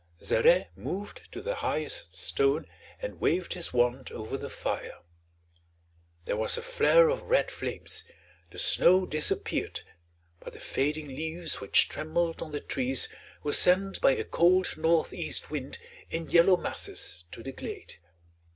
[0.23, 2.65] Zarè moved to the highest stone
[3.01, 4.97] and waved his wand over the fire.
[6.25, 8.03] There was a flare of red flames,
[8.49, 9.81] the snow disappeared,
[10.39, 13.09] but the fading leaves which trembled on the trees
[13.43, 15.77] were sent by a cold northeast wind
[16.09, 17.97] in yellow masses to the glade.